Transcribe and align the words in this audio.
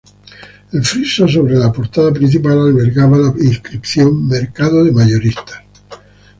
El 0.73 0.83
friso, 0.83 1.27
sobre 1.27 1.53
la 1.59 1.71
portada 1.71 2.11
principal, 2.11 2.57
albergaba 2.59 3.19
la 3.19 3.29
inscripción: 3.37 4.27
"Mercado 4.27 4.83
de 4.83 4.91
Mayoristas". 4.91 5.61